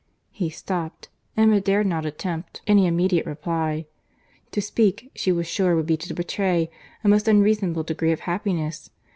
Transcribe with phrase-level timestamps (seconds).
[0.31, 3.85] He stopped.—Emma dared not attempt any immediate reply.
[4.51, 6.71] To speak, she was sure would be to betray
[7.03, 8.89] a most unreasonable degree of happiness.